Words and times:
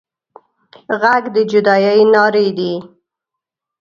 غږ 1.01 1.23
د 1.35 1.35
جدايي 1.51 2.03
نارې 2.13 2.47
دي 2.57 2.73